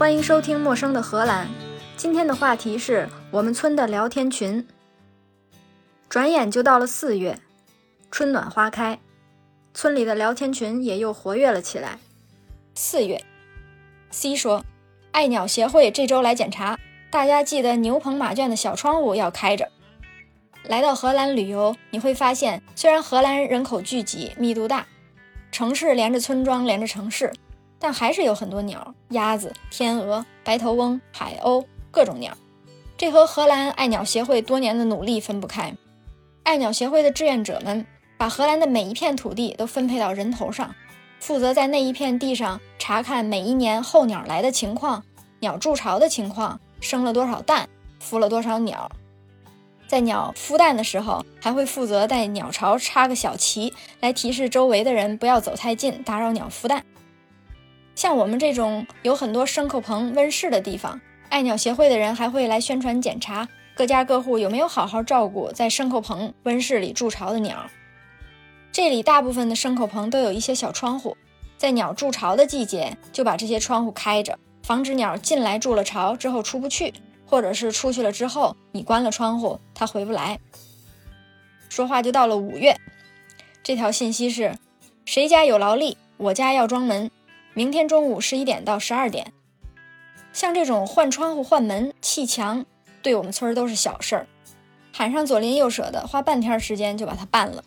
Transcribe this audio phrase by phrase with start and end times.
[0.00, 1.46] 欢迎收听《陌生的荷兰》。
[1.94, 4.66] 今天的话题是我们村的聊天群。
[6.08, 7.38] 转眼就到了四月，
[8.10, 8.98] 春暖花开，
[9.74, 11.98] 村里的聊天群也又活跃了起来。
[12.74, 13.22] 四月
[14.10, 14.64] ，C 说，
[15.12, 16.78] 爱鸟协会这周来检查，
[17.10, 19.68] 大家记得牛棚马圈的小窗户要开着。
[20.64, 24.86] 来到荷兰旅游，你会发现，虽然荷兰人口聚集、密度大，
[25.52, 27.30] 城市连着村庄，连着城市。
[27.80, 32.36] 但还是有很多鸟，鸭子、天鹅、白头翁、海鸥，各种鸟。
[32.96, 35.74] 这和荷兰爱鸟协会多年的努力分不开。
[36.42, 37.86] 爱鸟协会的志愿者们
[38.18, 40.74] 把荷兰的每一片土地都分配到人头上，
[41.18, 45.02] 负责在那一片地上查看每一年候鸟来的情况、
[45.40, 47.66] 鸟筑巢的情况、生了多少蛋、
[48.02, 48.90] 孵了多少鸟。
[49.88, 56.84] 在鸟孵蛋的时候，还会负责在鸟巢插个小旗，来提示周围的人不要走太近，打扰鸟孵蛋。
[57.94, 67.66] 像我们这种有很多牲口棚、温室的地方，爱鸟协会的人还会来宣传检查各家各户有没有好好照顾在牲口棚、温室里筑巢的鸟。
[68.72, 71.16] 这里大部分的牲口棚都有一些小窗户，
[71.58, 76.94] 在鸟筑巢的季节就把这些窗户开着，防止鸟进来筑了巢之后出不去，
[77.26, 80.38] 或者是出去了之后你关了窗户它回不来。
[81.68, 82.76] 说话就到了五月，
[83.62, 84.56] 这条信息是：
[85.04, 87.10] 谁家有劳力，我家要装门。
[87.52, 89.32] 明天中午十一点到十二点，
[90.32, 92.64] 像这种换窗户、换门、砌墙，
[93.02, 94.26] 对我们村儿都是小事儿。
[94.92, 97.64] 喊上左邻右舍的，花半天时间就把它办了。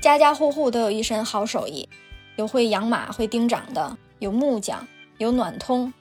[0.00, 1.88] 家家户户都有一身好手艺，
[2.36, 4.86] 有会养马、会钉掌的，有木匠，
[5.18, 5.92] 有暖通。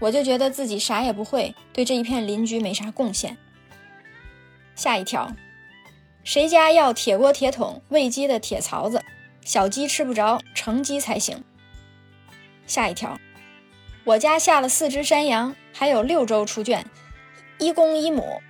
[0.00, 3.36] 我就觉得自己啥也不会，对这一片邻居没啥贡献。
[4.74, 5.32] 下一条，
[6.24, 9.00] 谁家要铁锅铁桶喂鸡的铁槽子？
[9.44, 11.44] 小鸡吃不着，成鸡才行。
[12.66, 13.18] 下一条，
[14.04, 16.86] 我家下了四只山羊，还有六周出圈，
[17.58, 18.40] 一公一母，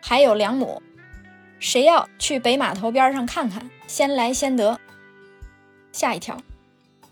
[0.00, 0.82] 还有两母。
[1.60, 3.70] 谁要去北码头边上看看？
[3.86, 4.78] 先来先得。
[5.92, 6.38] 下一条，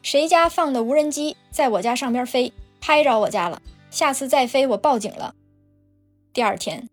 [0.02, 5.34] 谁家放的无人机在我家上边飞，拍着我家了，下次再飞我报警了。
[6.32, 6.88] 第二天，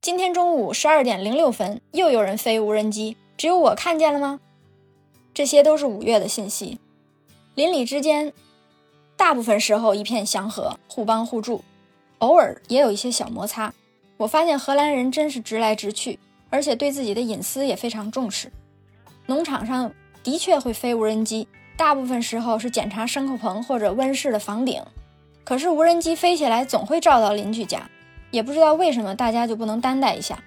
[0.00, 4.40] 今天中午十二点零六分又有人飞无人机，只有我看见了吗？
[5.32, 6.80] 这些都是五月的信息。
[7.60, 8.32] 邻里之间，
[9.18, 11.62] 大部分时候一片祥和，互帮互助，
[12.16, 13.74] 偶尔也有一些小摩擦。
[14.16, 18.50] 我发现荷兰人真是直来直去，而且对自己的隐私也非常重视。
[19.26, 24.82] 农场上的确会飞无人机，大部分时候是检查牲口棚或者温室的房顶。
[25.44, 27.90] 可是无人机飞起来总会照到邻居家，
[28.30, 30.42] 也不知道为什么大家就不能担待一下。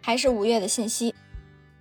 [0.00, 1.14] 还是五月的信息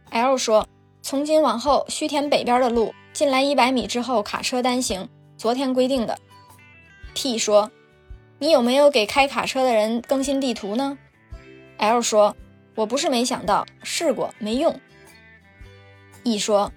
[0.10, 0.68] ，L 说，
[1.02, 2.94] 从今往后须田北边的路。
[3.18, 5.10] 进来一百米之后，卡车单行。
[5.38, 6.20] 昨天规定的。
[7.16, 7.72] T 说
[8.38, 11.00] ：“你有没有给开卡车的人更新地图呢
[11.78, 12.38] ？”L 说
[12.78, 14.80] ：“我不是没想到，试过没用。
[16.22, 16.72] ”E 说：“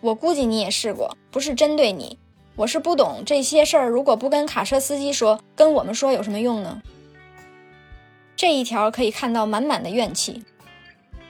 [0.00, 2.18] 我估计你也试过，不是针对你，
[2.56, 3.90] 我是不懂这些事儿。
[3.90, 6.80] 如果不跟卡车司机说，跟我们说有什么用呢？”
[8.34, 10.44] 这一条可以看到满满的怨气。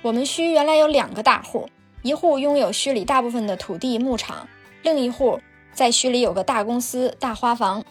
[0.03, 1.69] 我们区原来有两个大户。
[2.05, 4.47] 一户拥有墟里大部分的土地牧场，
[4.83, 5.41] 另一户
[5.73, 7.83] 在墟里有个大公司大花房。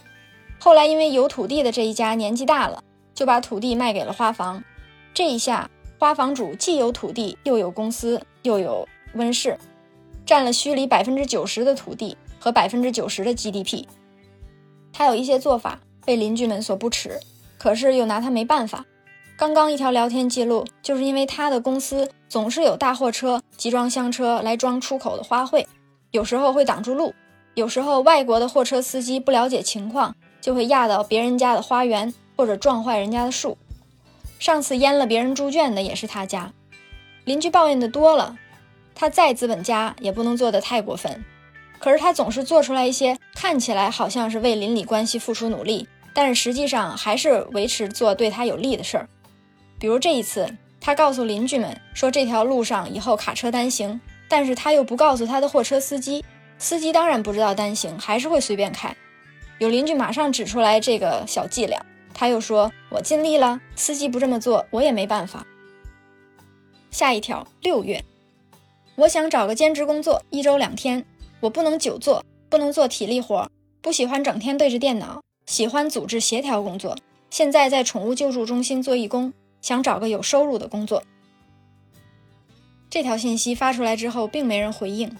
[0.59, 2.83] 后来因为有土地的这一家年纪大了，
[3.15, 4.63] 就把土地卖给了花房。
[5.15, 9.57] 这一下，花房主既有土地，又有公司，又有温室，
[10.27, 13.85] 占了墟里百分之九十的土地和百分之九十的 GDP。
[14.93, 17.19] 他有一些做法被邻居们所不齿，
[17.57, 18.85] 可是又拿他没办法。
[19.35, 25.65] 刚刚一条聊天记录，就是因为他的公司总是有大货车、集装箱车来装出口的花卉，
[26.11, 27.13] 有时候会挡住路，
[27.55, 33.57] 有时候外国的货车司机不了解情况，就会压到别人家的花园或者撞坏人家的树。
[34.37, 36.53] 上次淹了别人猪圈的也是他家，
[37.25, 38.37] 邻居抱怨的多了，
[38.93, 41.25] 他再资本家也不能做得太过分，
[41.79, 49.09] 可是他总是做出来一些看起来好像是为邻里关系付出努力，但是实际上还是维持做对他有利的事儿。
[49.83, 50.47] 比如这一次，
[50.79, 53.99] 他告诉邻居们说这条路上以后卡车单行，
[54.29, 56.23] 但是他又不告诉他的货车司机，
[56.57, 58.95] 司机当然不知道单行，还是会随便开。
[59.59, 65.45] 有邻居马上指出来这个小伎俩，他又说：“我尽力了，司机不这么做，我也没办法。”
[66.89, 68.01] 下一条，六月，
[68.95, 71.05] 我想找个兼职工作，一周两天，
[71.41, 73.51] 我不能久坐，不能做体力活，
[73.81, 76.95] 不喜欢整天对着电脑，喜欢组织协调工作。
[77.29, 79.33] 现在在宠物救助中心做义工。
[79.63, 81.03] 想找个有收入的工作。
[82.91, 85.17] 这条信息发出来之后，并没人回应。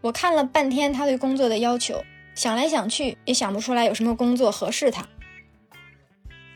[0.00, 2.02] 我看了半天他对工作的要求，
[2.34, 5.06] 想来想去也想不出来有什么工作合适他。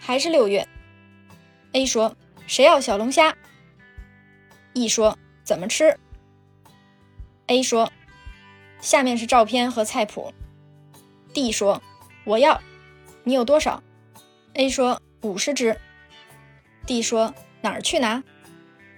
[0.00, 0.67] 还是六月。
[1.72, 2.17] A 说
[2.49, 3.37] ：“谁要小龙虾
[4.73, 5.96] ？”E 说：“怎么吃
[7.46, 7.93] ？”A 说
[8.81, 10.32] ：“下面是照片和菜谱。
[11.32, 11.81] ”D 说
[12.25, 12.61] ：“我要。”
[13.23, 13.82] 你有多少
[14.55, 15.78] ？A 说：“五十只。
[16.90, 17.32] ”D 说
[17.62, 18.25] ：“哪儿去拿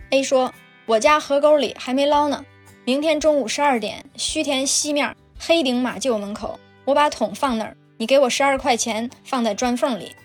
[0.09, 0.55] ？”A 说
[0.89, 2.43] ：“我家河沟里还没捞呢。
[2.87, 10.17] 明天中午十二点，须田西面黑顶马厩门口，我把桶放那儿，你给我十二块钱，放在砖缝里。”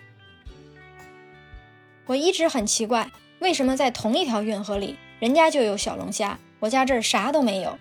[2.08, 7.78] 我一直很奇怪，为什么在同一条运河里，人家就有小龙虾，我家这儿啥都没有。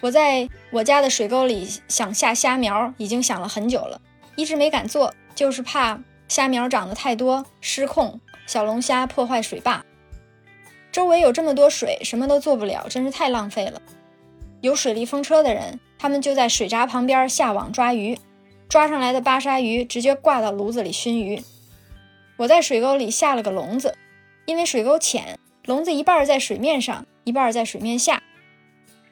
[0.00, 4.00] 我在我家的水沟里想下虾苗，已经想了很久了，
[4.36, 9.84] 一直没敢做，就是怕虾苗长得太多失控，小龙虾破坏水坝。
[10.90, 13.80] 周围有这么多水，什么都做不了，真是太浪费了。
[14.60, 18.18] 有水利风车的人，他们就在水闸旁边下网抓鱼，
[18.68, 21.42] 抓上来的巴沙鱼直接挂到炉子里熏鱼。
[22.36, 23.96] 我在水沟里下了个笼子，
[24.44, 28.22] 因为水沟浅，笼子一半在水面上，一半在水面下。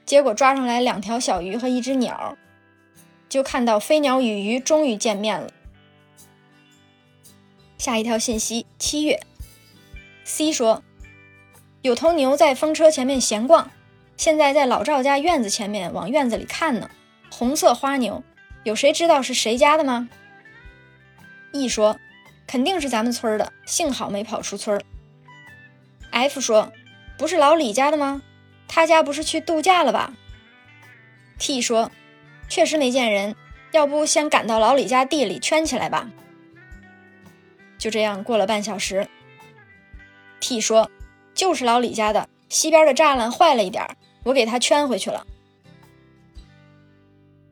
[0.04, 2.36] 结果抓上来两条小鱼和一只鸟，
[3.28, 5.50] 就看到飞鸟与鱼终于见面了。
[7.80, 9.18] 下一条信息：七月
[10.22, 10.82] ，C 说
[11.80, 13.70] 有头牛在风车前面闲逛，
[14.18, 16.90] 现在在老赵家院子前面往院子里看呢。
[17.30, 18.22] 红色花牛，
[18.64, 20.10] 有谁知道是谁家的吗
[21.52, 21.98] ？E 说。
[22.46, 24.82] 肯定是咱们村的，幸好没跑出村。
[26.10, 26.72] F 说
[27.16, 28.20] ：“不是老李家的吗？
[28.66, 30.12] 他家不是去度假了吧
[31.38, 31.90] ？”T 说
[32.50, 33.36] ：“确实没见人，
[33.70, 36.10] 要不先赶到老李家地里圈起来吧。”
[37.80, 39.08] 就这样过了半小时
[40.38, 40.90] ，T 说
[41.34, 45.26] ：“就是老李家的，西边的栅栏坏了一点，我给他圈回去了。”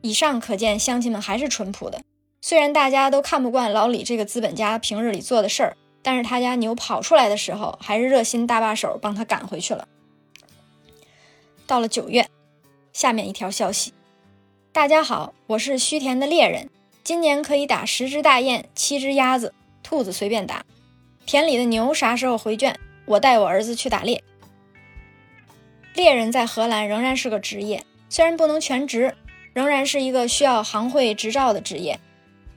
[0.01, 2.01] 以上可见，乡亲们还是淳朴的。
[2.41, 9.87] 虽然大家都看不惯老李这个资本家平日里做的事儿，但是他家牛跑出来的时候，还是热心搭把手帮他赶回去了。
[11.65, 12.29] 到了九月，
[12.93, 13.93] 下面一条消息：
[14.71, 16.69] 大家好，我是须田的猎人，
[17.03, 19.53] 今年可以打十只大雁、七只鸭子、
[19.89, 20.63] 兔子随便打。
[21.25, 22.79] 田里的牛啥时候回圈？
[23.05, 24.23] 我带我儿子去打猎。
[25.95, 29.15] 猎人在荷兰仍然是个职业，虽然不能全职，
[29.51, 31.99] 仍然是一个需要行会执照的职业。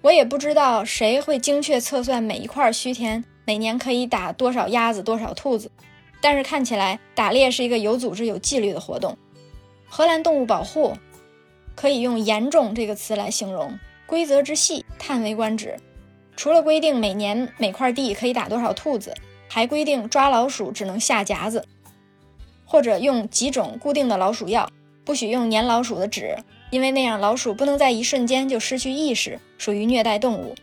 [0.02, 5.70] 我也不知道谁会精确测算每一块须田每年可以打多少鸭子、多少兔子，
[6.20, 9.17] 但是看起来打猎是一个有组织、有纪律的活动。
[9.88, 10.94] 荷兰动物保护
[11.75, 15.79] 可以用“严重”这个词来形容，规则之细，叹为观止。
[16.43, 19.15] 除了规定每年每块地可以打多少兔子，
[19.49, 21.65] 还规定抓老鼠只能下夹子，
[22.65, 24.69] 或者用几种固定的老鼠药，
[25.05, 26.37] 不许用粘老鼠的纸。
[26.73, 30.56] 因为那样老鼠不能在一瞬间就失去意识，属于虐待动物。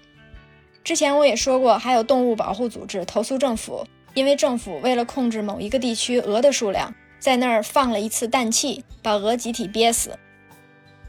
[0.84, 10.20] 之前我也说过，还有动物保护组织投诉政府，因为政府为了控制某一个地区鹅的数量，在那儿放了一次氮气，把鹅集体憋死。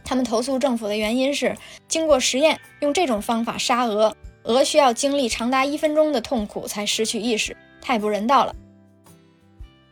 [0.05, 1.56] 他们投诉政府的原因是，
[1.88, 8.54] 经过实验，用这种方法杀鹅，鹅需要经历长达一分钟的痛苦才失去意识，太不人道了。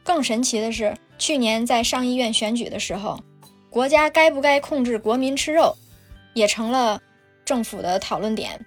[0.02, 3.18] 更神奇的是，去年在上议院选举的时候。
[3.70, 5.76] 国家该不该控制国民吃肉，
[6.32, 7.00] 也成了
[7.44, 8.64] 政府的讨论点。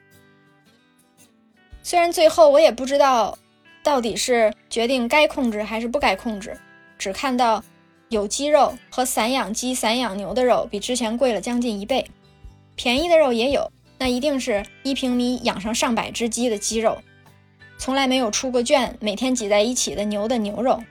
[1.82, 3.36] 虽然最后我也不知道
[3.84, 6.56] 到底是决定该控制还是不该控制，
[7.00, 7.64] 只看到
[8.10, 12.06] 有鸡肉和散养鸡、散养牛的肉比之前贵了将近一倍，
[12.76, 17.04] 便宜的肉也有，那一定是一平米养上上百只鸡的鸡肉，
[17.78, 20.84] 从来没有出过圈，每天挤在一起的牛的牛肉，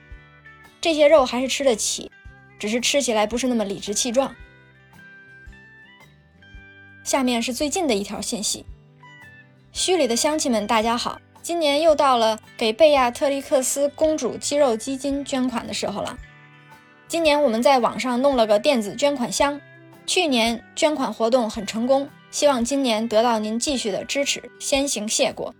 [0.79, 2.09] 这些肉还是吃得起。
[2.57, 4.33] 只是吃起来不是那么理直气壮。
[7.03, 8.65] 下面是最近的一条信息：
[9.73, 11.19] 墟里的乡亲们，大家好！
[11.41, 16.17] 今年又到了给贝亚特利克斯公主肌肉基金捐款的时候了。
[17.09, 19.59] 今年我们在网上弄了个电子捐款箱，
[20.05, 25.53] 去年捐款活动很成功，希望今年得到您继续的支持，先行谢过。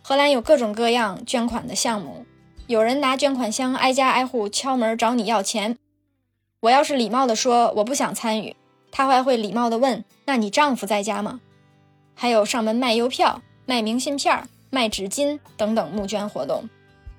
[0.00, 2.24] 荷兰有各种各样捐款的项目。
[2.68, 5.76] 有人拿捐款箱挨家挨户敲门找你要钱，
[6.60, 8.54] 我要是礼貌的说我不想参与，
[8.92, 11.40] 他还会礼貌的问：“那你丈夫在家吗？”
[12.14, 16.68] 还有上门卖邮票、卖明信片、卖纸巾等等募捐活动，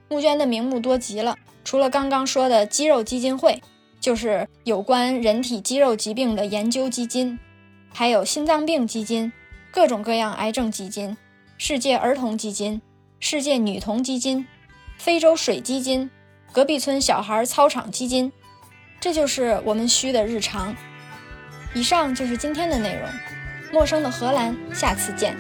[0.07, 1.35] 募捐的名目多极了。
[1.63, 3.61] 除了刚刚说的肌肉基金会，
[3.99, 7.39] 就是有关人体肌肉疾病的研究基金，
[7.93, 9.31] 还有心脏病基金、
[9.71, 11.17] 各种各样癌症基金、
[11.57, 12.81] 世界儿童基金、
[13.19, 14.47] 世界女童基金。
[14.97, 16.11] 非洲水基金，
[16.51, 18.33] 隔壁村小孩操场基金，
[18.99, 20.75] 这就是我们虚的日常。
[21.73, 23.09] 以上就是今天的内容。
[23.71, 25.37] 陌生的荷兰，下次见。